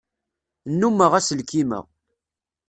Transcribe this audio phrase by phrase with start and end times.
[0.71, 1.79] Nnummeɣ aselkim-a.